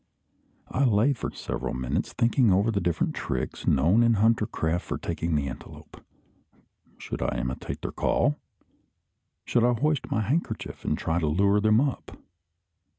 I 0.71 0.83
lay 0.83 1.13
for 1.13 1.29
several 1.31 1.75
minutes, 1.75 2.11
thinking 2.11 2.51
over 2.51 2.71
the 2.71 2.81
different 2.81 3.13
tricks 3.13 3.67
known 3.67 4.01
in 4.01 4.15
hunter 4.15 4.47
craft 4.47 4.83
for 4.87 4.97
taking 4.97 5.35
the 5.35 5.47
antelope. 5.47 6.03
Should 6.97 7.21
I 7.21 7.37
imitate 7.37 7.83
their 7.83 7.91
call? 7.91 8.39
Should 9.45 9.63
I 9.63 9.73
hoist 9.79 10.09
my 10.09 10.21
handkerchief, 10.21 10.83
and 10.83 10.97
try 10.97 11.19
to 11.19 11.27
lure 11.27 11.61
them 11.61 11.79
up? 11.79 12.17